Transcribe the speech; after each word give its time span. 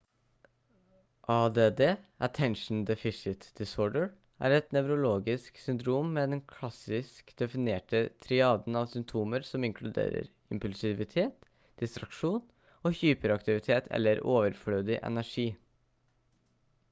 add 1.31 1.57
attention 2.27 2.79
deficit 2.91 3.43
disorder 3.59 4.07
«er 4.47 4.53
et 4.59 4.71
nevrologisk 4.77 5.59
syndrom 5.65 6.09
med 6.15 6.33
den 6.35 6.41
klassisk 6.53 7.29
definerte 7.41 8.01
triaden 8.27 8.79
av 8.81 8.87
symptomer 8.95 9.45
som 9.49 9.67
inkluderer 9.69 10.31
impulsivitet 10.57 11.47
distraksjon 11.83 12.41
og 12.81 12.97
hyperaktivitet 13.03 13.93
eller 13.99 14.25
overflødig 14.39 14.97
energi» 15.11 15.45